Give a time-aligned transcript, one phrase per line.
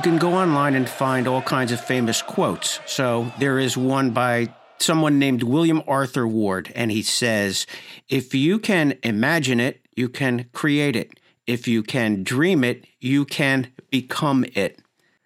[0.00, 2.80] you can go online and find all kinds of famous quotes.
[2.86, 7.66] So there is one by someone named William Arthur Ward, and he says,
[8.08, 11.20] If you can imagine it, you can create it.
[11.46, 14.80] If you can dream it, you can become it.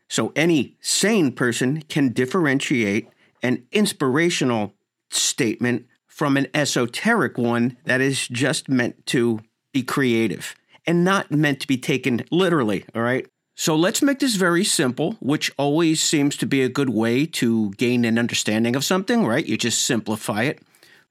[0.09, 3.09] So any sane person can differentiate
[3.45, 4.75] an inspirational
[5.09, 9.39] statement from an esoteric one that is just meant to
[9.73, 13.29] be creative and not meant to be taken literally, all right?
[13.57, 17.71] So let's make this very simple, which always seems to be a good way to
[17.73, 19.47] gain an understanding of something, right?
[19.47, 20.61] You just simplify it.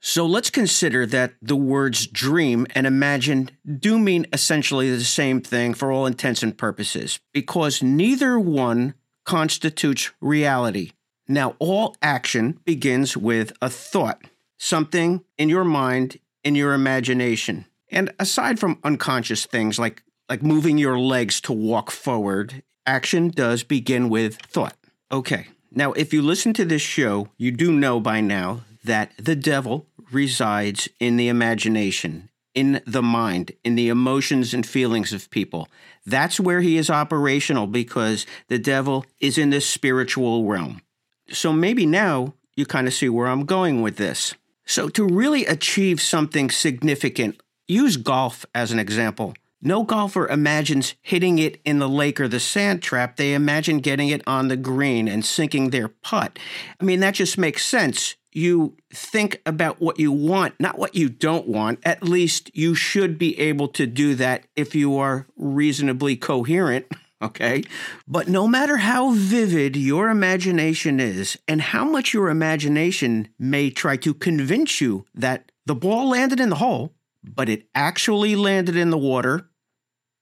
[0.02, 5.74] So let's consider that the words dream and imagine do mean essentially the same thing
[5.74, 10.92] for all intents and purposes, because neither one constitutes reality.
[11.30, 14.22] Now, all action begins with a thought,
[14.58, 17.66] something in your mind, in your imagination.
[17.89, 23.64] And aside from unconscious things like like moving your legs to walk forward, action does
[23.64, 24.76] begin with thought.
[25.12, 25.48] Okay.
[25.72, 29.88] Now, if you listen to this show, you do know by now that the devil
[30.12, 35.68] resides in the imagination, in the mind, in the emotions and feelings of people.
[36.06, 40.82] That's where he is operational because the devil is in the spiritual realm.
[41.30, 44.36] So maybe now you kind of see where I'm going with this.
[44.66, 49.34] So, to really achieve something significant, use golf as an example.
[49.66, 53.16] No golfer imagines hitting it in the lake or the sand trap.
[53.16, 56.38] They imagine getting it on the green and sinking their putt.
[56.81, 58.17] I mean, that just makes sense.
[58.33, 61.80] You think about what you want, not what you don't want.
[61.83, 66.86] At least you should be able to do that if you are reasonably coherent.
[67.22, 67.64] Okay.
[68.05, 73.95] But no matter how vivid your imagination is, and how much your imagination may try
[73.95, 78.89] to convince you that the ball landed in the hole, but it actually landed in
[78.89, 79.50] the water,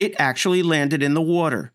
[0.02, 1.72] it actually landed in the water.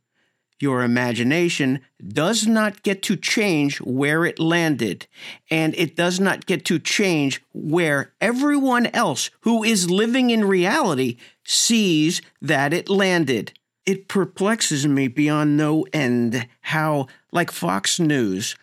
[0.59, 5.07] Your imagination does not get to change where it landed,
[5.51, 11.19] and it does not get to change where everyone else who is living in reality
[11.45, 13.53] sees that it landed.
[13.85, 18.57] It perplexes me beyond no end how, like Fox News,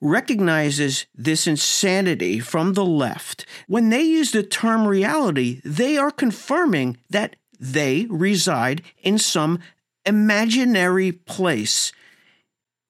[0.00, 3.44] recognizes this insanity from the left.
[3.66, 9.60] When they use the term reality, they are confirming that they reside in some
[10.06, 11.92] imaginary place.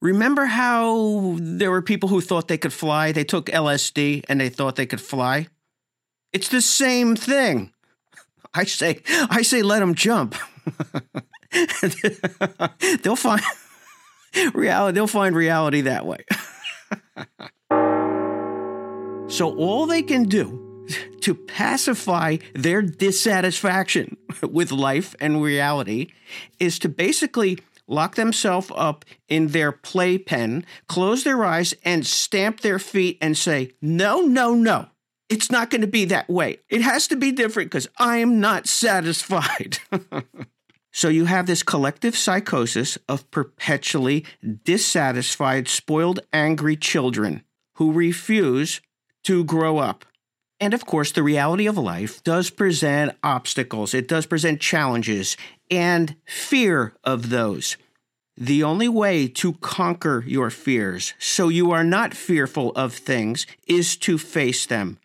[0.01, 3.13] Remember how there were people who thought they could fly?
[3.13, 5.49] They took LSD and they thought they could fly?
[6.33, 7.73] It's the same thing.
[8.55, 10.37] I say, I say, let them jump.
[13.03, 13.43] they'll find
[14.55, 14.95] reality.
[14.95, 16.25] They'll find reality that way.
[19.29, 20.70] so all they can do
[21.21, 26.09] to pacify their dissatisfaction with life and reality
[26.59, 27.59] is to basically
[27.91, 33.73] lock themselves up in their playpen, close their eyes, and stamp their feet and say,
[33.83, 34.87] No, no, no.
[35.29, 36.59] It's not going to be that way.
[36.69, 39.79] It has to be different because I am not satisfied.
[40.93, 44.25] so you have this collective psychosis of perpetually
[44.65, 48.81] dissatisfied, spoiled, angry children who refuse
[49.25, 50.05] to grow up.
[50.61, 55.37] And of course, the reality of life does present obstacles, it does present challenges
[55.71, 57.77] and fear of those.
[58.37, 63.97] The only way to conquer your fears so you are not fearful of things is
[63.99, 64.99] to face them.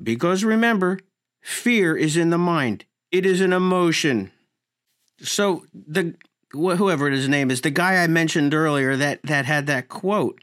[0.00, 0.98] Because remember,
[1.42, 4.32] fear is in the mind, it is an emotion.
[5.20, 6.14] So, the
[6.50, 10.40] whoever his name is, the guy I mentioned earlier that, that had that quote,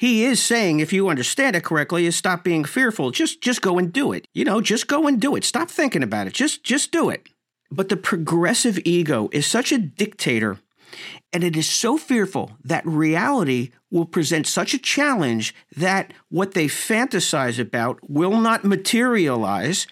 [0.00, 3.10] he is saying, if you understand it correctly, is stop being fearful.
[3.10, 4.26] Just just go and do it.
[4.32, 5.44] You know, just go and do it.
[5.44, 6.32] Stop thinking about it.
[6.32, 7.28] Just just do it.
[7.70, 10.56] But the progressive ego is such a dictator
[11.34, 16.64] and it is so fearful that reality will present such a challenge that what they
[16.64, 19.86] fantasize about will not materialize.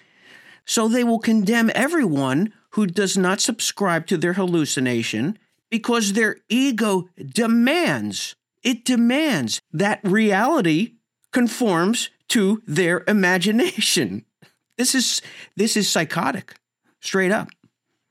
[0.65, 5.39] So they will condemn everyone who does not subscribe to their hallucination
[5.69, 10.95] because their ego demands it demands that reality
[11.33, 14.25] conforms to their imagination.
[14.77, 15.21] This is
[15.57, 16.55] this is psychotic,
[17.01, 17.49] straight up.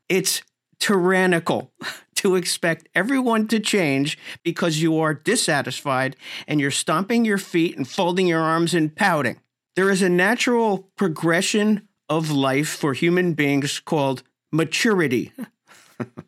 [0.10, 0.42] It's
[0.80, 1.72] tyrannical
[2.16, 7.88] to expect everyone to change because you are dissatisfied and you're stomping your feet and
[7.88, 9.40] folding your arms and pouting.
[9.78, 15.32] There is a natural progression of life for human beings called maturity.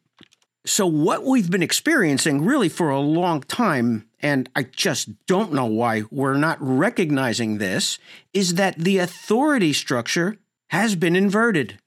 [0.65, 5.65] so, what we've been experiencing really for a long time and I just don't know
[5.65, 7.99] why we're not recognizing this,
[8.33, 10.37] is that the authority structure
[10.69, 11.79] has been inverted.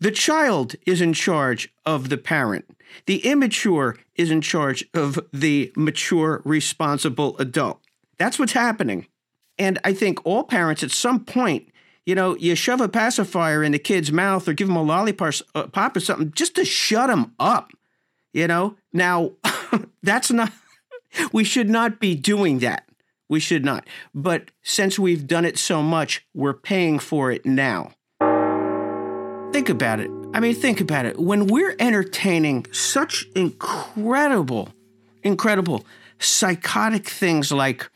[0.00, 2.66] The child is in charge of the parent.
[3.06, 7.80] The immature is in charge of the mature, responsible adult.
[8.18, 9.06] That's what's happening.
[9.58, 11.68] And I think all parents at some point,
[12.06, 15.34] you know, you shove a pacifier in the kid's mouth or give them a lollipop
[15.72, 17.72] pop or something just to shut them up.
[18.32, 19.32] You know, now
[20.02, 20.52] that's not,
[21.32, 22.84] we should not be doing that.
[23.28, 23.86] We should not.
[24.14, 27.92] But since we've done it so much, we're paying for it now.
[29.52, 30.10] Think about it.
[30.34, 31.18] I mean, think about it.
[31.18, 34.70] When we're entertaining such incredible,
[35.22, 35.84] incredible
[36.18, 37.90] psychotic things like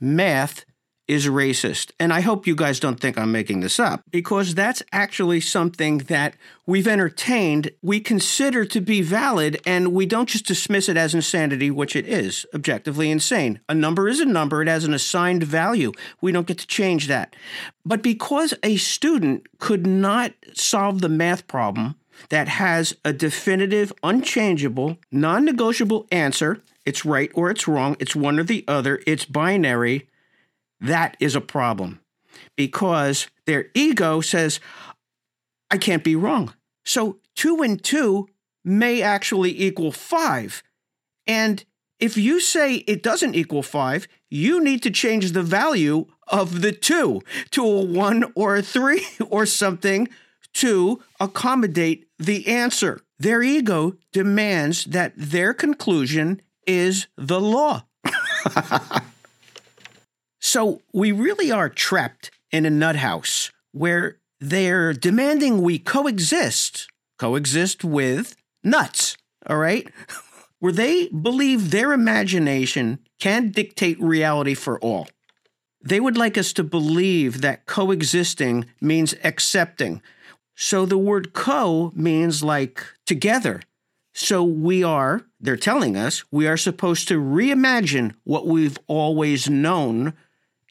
[0.00, 0.64] math
[1.08, 1.92] is racist.
[2.00, 5.98] And I hope you guys don't think I'm making this up because that's actually something
[5.98, 6.34] that
[6.66, 11.70] we've entertained, we consider to be valid, and we don't just dismiss it as insanity,
[11.70, 13.60] which it is objectively insane.
[13.68, 15.92] A number is a number, it has an assigned value.
[16.20, 17.36] We don't get to change that.
[17.84, 21.94] But because a student could not solve the math problem,
[22.30, 26.62] that has a definitive, unchangeable, non negotiable answer.
[26.86, 27.96] It's right or it's wrong.
[27.98, 29.02] It's one or the other.
[29.06, 30.08] It's binary
[30.80, 32.00] that is a problem
[32.56, 34.60] because their ego says,
[35.70, 36.54] I can't be wrong.
[36.84, 38.28] So two and two
[38.64, 40.62] may actually equal five.
[41.26, 41.64] And
[41.98, 46.72] if you say it doesn't equal five, you need to change the value of the
[46.72, 47.22] two
[47.52, 50.08] to a one or a three or something
[50.54, 53.00] to accommodate the answer.
[53.18, 57.84] Their ego demands that their conclusion is the law.
[60.40, 66.88] So we really are trapped in a nut house where they're demanding we coexist,
[67.18, 69.16] coexist with nuts,
[69.46, 69.88] all right?
[70.58, 75.06] Where they believe their imagination can dictate reality for all.
[75.84, 80.00] They would like us to believe that coexisting means accepting.
[80.54, 83.60] So the word co means like together.
[84.14, 90.14] So we are, they're telling us, we are supposed to reimagine what we've always known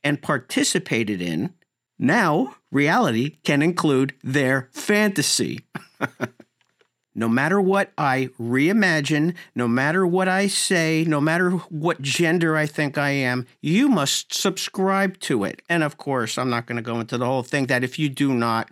[0.06, 1.54] and participated in,
[1.98, 5.62] now reality can include their fantasy.
[7.16, 12.68] no matter what I reimagine, no matter what I say, no matter what gender I
[12.68, 15.62] think I am, you must subscribe to it.
[15.68, 18.10] And of course, I'm not going to go into the whole thing that if you
[18.10, 18.69] do not,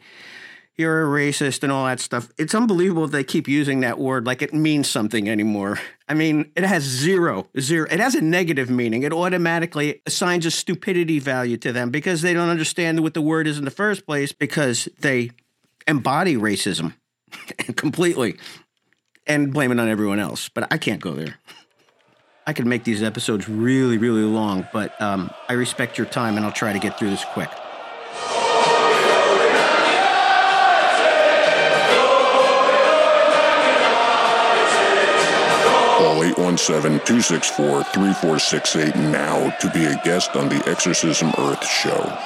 [0.75, 2.29] you're a racist and all that stuff.
[2.37, 5.79] It's unbelievable they keep using that word like it means something anymore.
[6.09, 7.87] I mean, it has zero, zero.
[7.89, 9.03] It has a negative meaning.
[9.03, 13.45] It automatically assigns a stupidity value to them because they don't understand what the word
[13.45, 15.31] is in the first place because they
[15.87, 16.95] embody racism
[17.75, 18.37] completely
[19.27, 20.49] and blame it on everyone else.
[20.49, 21.35] But I can't go there.
[22.45, 26.45] I could make these episodes really, really long, but um, I respect your time and
[26.45, 27.49] I'll try to get through this quick.
[36.31, 42.17] Call 817-264-3468 now to be a guest on the Exorcism Earth show.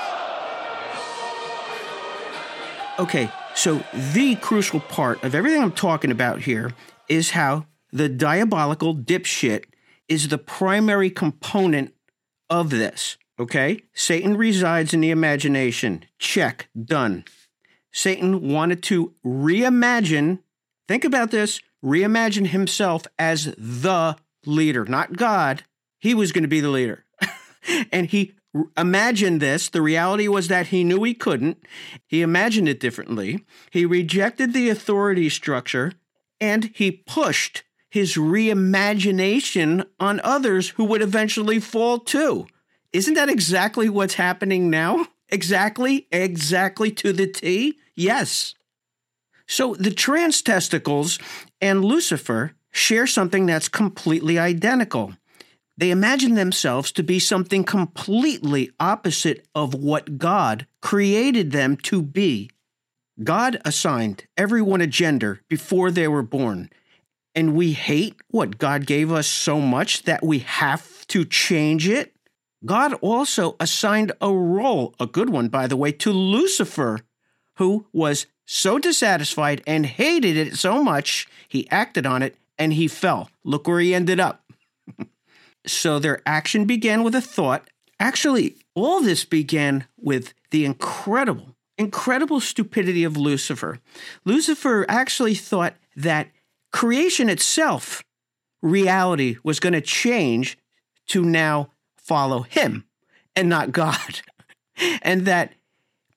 [2.99, 3.83] Okay, so
[4.13, 6.73] the crucial part of everything I'm talking about here
[7.07, 9.65] is how the diabolical dipshit
[10.07, 11.95] is the primary component
[12.49, 13.17] of this.
[13.39, 13.83] Okay?
[13.93, 16.05] Satan resides in the imagination.
[16.17, 16.69] Check.
[16.79, 17.25] Done.
[17.91, 20.39] Satan wanted to reimagine,
[20.87, 25.63] think about this, reimagine himself as the leader, not God.
[25.99, 27.05] He was going to be the leader.
[27.91, 28.33] and he
[28.77, 29.69] imagined this.
[29.69, 31.57] The reality was that he knew he couldn't.
[32.07, 33.45] He imagined it differently.
[33.71, 35.93] He rejected the authority structure
[36.39, 42.47] and he pushed his reimagination on others who would eventually fall too.
[42.93, 45.07] Isn't that exactly what's happening now?
[45.29, 47.77] Exactly, exactly to the T?
[47.97, 48.55] Yes.
[49.45, 51.19] So the trans testicles
[51.61, 55.13] and Lucifer share something that's completely identical.
[55.77, 62.49] They imagine themselves to be something completely opposite of what God created them to be.
[63.23, 66.69] God assigned everyone a gender before they were born.
[67.35, 72.15] And we hate what God gave us so much that we have to change it.
[72.65, 77.01] God also assigned a role, a good one, by the way, to Lucifer,
[77.57, 82.87] who was so dissatisfied and hated it so much, he acted on it and he
[82.87, 83.29] fell.
[83.43, 84.43] Look where he ended up.
[85.67, 87.69] so their action began with a thought.
[87.99, 93.79] Actually, all this began with the incredible, incredible stupidity of Lucifer.
[94.23, 96.29] Lucifer actually thought that
[96.71, 98.03] creation itself,
[98.61, 100.57] reality, was going to change
[101.07, 102.85] to now follow him
[103.35, 104.21] and not God.
[105.01, 105.53] and that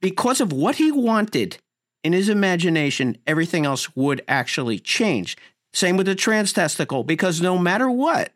[0.01, 1.59] because of what he wanted,
[2.03, 5.37] in his imagination, everything else would actually change.
[5.73, 8.33] Same with the trans testicle, because no matter what,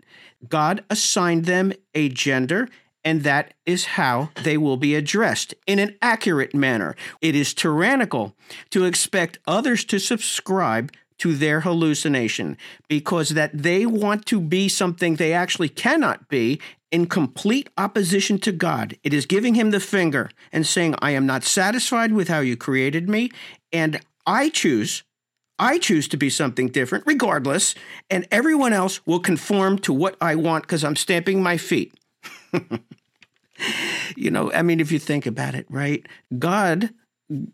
[0.48, 2.68] God assigned them a gender,
[3.04, 6.94] and that is how they will be addressed in an accurate manner.
[7.20, 8.34] It is tyrannical
[8.70, 12.56] to expect others to subscribe to their hallucination
[12.88, 18.52] because that they want to be something they actually cannot be in complete opposition to
[18.52, 18.96] God.
[19.02, 22.56] It is giving him the finger and saying, I am not satisfied with how you
[22.56, 23.30] created me,
[23.72, 25.02] and I choose.
[25.58, 27.74] I choose to be something different, regardless,
[28.10, 31.94] and everyone else will conform to what I want because I'm stamping my feet.
[34.16, 36.04] you know, I mean, if you think about it, right?
[36.38, 36.90] God,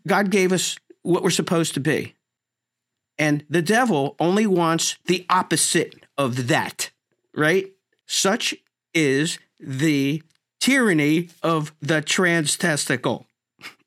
[0.07, 2.15] God gave us what we're supposed to be.
[3.21, 6.89] And the devil only wants the opposite of that,
[7.35, 7.67] right?
[8.07, 8.55] Such
[8.95, 10.23] is the
[10.59, 13.27] tyranny of the trans testicle.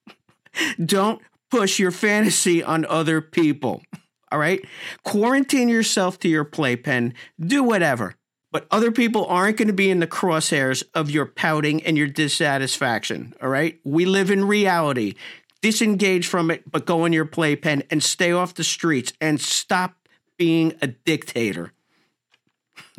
[0.84, 3.82] Don't push your fantasy on other people.
[4.30, 4.64] All right?
[5.02, 7.12] Quarantine yourself to your playpen.
[7.40, 8.14] Do whatever.
[8.52, 12.06] But other people aren't going to be in the crosshairs of your pouting and your
[12.06, 13.34] dissatisfaction.
[13.42, 13.80] All right?
[13.82, 15.16] We live in reality
[15.64, 19.96] disengage from it, but go in your playpen and stay off the streets and stop
[20.36, 21.72] being a dictator.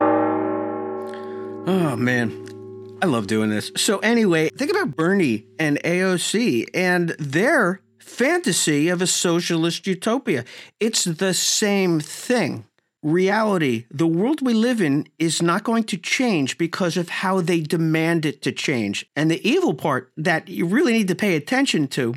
[0.00, 2.98] oh, man.
[3.00, 3.72] I love doing this.
[3.76, 10.44] So, anyway, think about Bernie and AOC and their fantasy of a socialist utopia.
[10.78, 12.66] It's the same thing
[13.02, 17.60] reality, the world we live in is not going to change because of how they
[17.60, 19.06] demand it to change.
[19.14, 22.14] And the evil part that you really need to pay attention to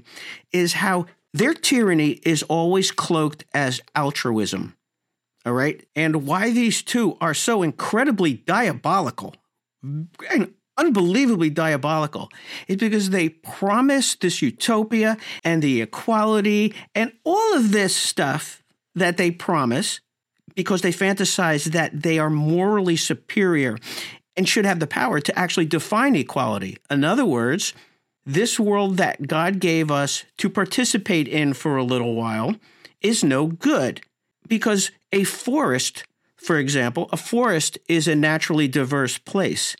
[0.51, 4.75] is how their tyranny is always cloaked as altruism.
[5.45, 5.85] All right.
[5.95, 9.35] And why these two are so incredibly diabolical
[9.81, 12.29] and unbelievably diabolical
[12.67, 18.63] is because they promise this utopia and the equality and all of this stuff
[18.95, 19.99] that they promise
[20.55, 23.77] because they fantasize that they are morally superior
[24.35, 26.77] and should have the power to actually define equality.
[26.89, 27.73] In other words,
[28.25, 32.55] this world that God gave us to participate in for a little while
[33.01, 34.01] is no good
[34.47, 36.03] because a forest,
[36.35, 39.75] for example, a forest is a naturally diverse place.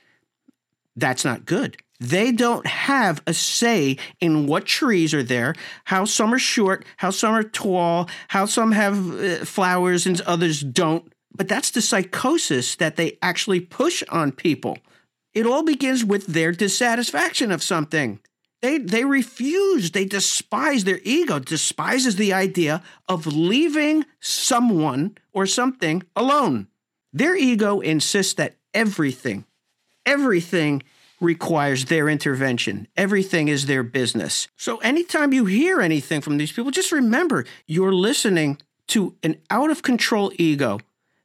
[0.96, 1.78] That's not good.
[2.00, 5.53] They don't have a say in what trees are there,
[5.84, 10.62] how some are short, how some are tall, how some have uh, flowers and others
[10.62, 11.12] don't.
[11.36, 14.77] But that's the psychosis that they actually push on people.
[15.34, 18.20] It all begins with their dissatisfaction of something.
[18.62, 26.03] They, they refuse, they despise their ego, despises the idea of leaving someone or something
[26.15, 26.68] alone.
[27.13, 29.46] Their ego insists that everything,
[30.06, 30.84] everything
[31.22, 32.88] requires their intervention.
[32.96, 34.48] Everything is their business.
[34.56, 38.58] So anytime you hear anything from these people, just remember you're listening
[38.88, 40.80] to an out of control ego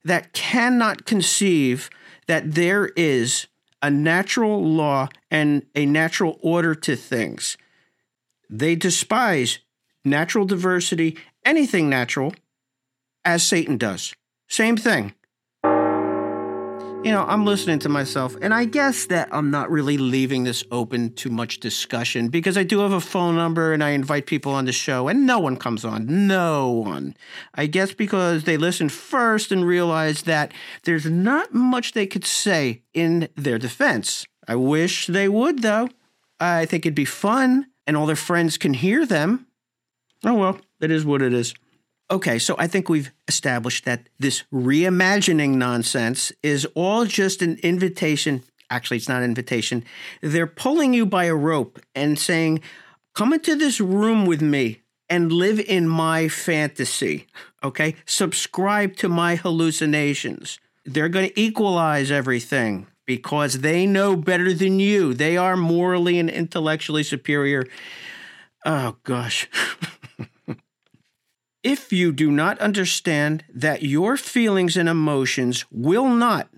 [0.04, 1.88] that cannot conceive
[2.26, 3.46] that there is
[3.82, 7.56] a natural law and a natural order to things.
[8.50, 9.58] They despise
[10.04, 12.34] natural diversity, anything natural,
[13.24, 14.14] as Satan does.
[14.48, 15.14] Same thing
[17.04, 20.64] you know, I'm listening to myself, and I guess that I'm not really leaving this
[20.70, 24.52] open to much discussion because I do have a phone number and I invite people
[24.52, 26.26] on the show, and no one comes on.
[26.26, 27.14] No one.
[27.54, 30.52] I guess because they listen first and realize that
[30.84, 34.26] there's not much they could say in their defense.
[34.48, 35.90] I wish they would, though.
[36.40, 39.46] I think it'd be fun, and all their friends can hear them.
[40.24, 41.54] Oh well, it is what it is.
[42.10, 48.42] Okay, so I think we've established that this reimagining nonsense is all just an invitation.
[48.68, 49.84] Actually, it's not an invitation.
[50.20, 52.60] They're pulling you by a rope and saying,
[53.14, 57.26] Come into this room with me and live in my fantasy.
[57.62, 60.58] Okay, subscribe to my hallucinations.
[60.84, 65.14] They're going to equalize everything because they know better than you.
[65.14, 67.64] They are morally and intellectually superior.
[68.64, 69.48] Oh, gosh.
[71.64, 76.50] If you do not understand that your feelings and emotions will not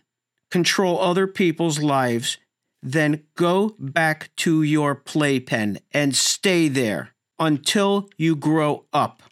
[0.50, 2.38] control other people's lives,
[2.82, 9.22] then go back to your playpen and stay there until you grow up.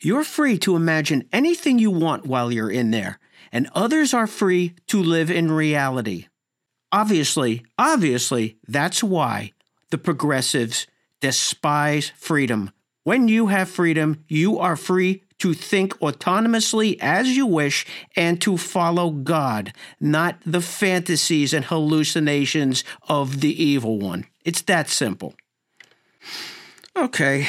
[0.00, 3.18] You're free to imagine anything you want while you're in there,
[3.52, 6.28] and others are free to live in reality.
[6.92, 9.52] Obviously, obviously, that's why
[9.90, 10.86] the progressives
[11.20, 12.70] despise freedom
[13.04, 18.58] when you have freedom, you are free to think autonomously as you wish and to
[18.58, 24.26] follow God, not the fantasies and hallucinations of the evil one.
[24.44, 25.34] It's that simple.
[26.96, 27.46] Okay,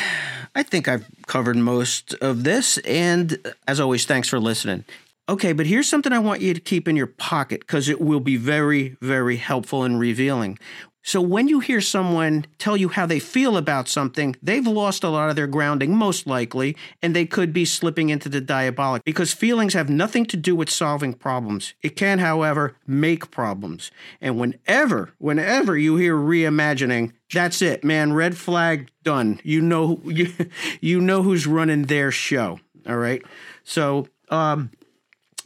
[0.56, 2.78] I think I've covered most of this.
[2.80, 4.86] And uh, as always, thanks for listening.
[5.28, 8.20] Okay, but here's something I want you to keep in your pocket because it will
[8.20, 10.58] be very, very helpful and revealing.
[11.04, 15.10] So, when you hear someone tell you how they feel about something, they've lost a
[15.10, 19.34] lot of their grounding, most likely, and they could be slipping into the diabolic because
[19.34, 21.74] feelings have nothing to do with solving problems.
[21.82, 23.90] It can, however, make problems.
[24.22, 28.14] And whenever, whenever you hear reimagining, that's it, man.
[28.14, 29.40] Red flag done.
[29.44, 30.32] You know, you,
[30.82, 32.60] you know who's running their show.
[32.88, 33.24] All right.
[33.64, 34.70] So, um,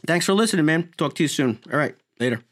[0.06, 0.90] thanks for listening, man.
[0.98, 1.60] Talk to you soon.
[1.72, 1.94] All right.
[2.20, 2.42] Later.